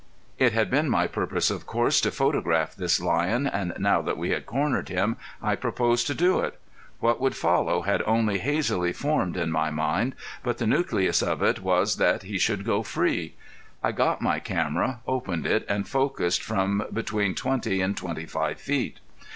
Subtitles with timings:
[0.39, 4.31] It had been my purpose, of course, to photograph this lion, and now that we
[4.31, 6.59] had cornered him I proposed to do it.
[6.99, 11.59] What would follow had only hazily formed in my mind, but the nucleus of it
[11.59, 13.35] was that he should go free.
[13.83, 18.99] I got my camera, opened it, and focused from between twenty and twenty five feet.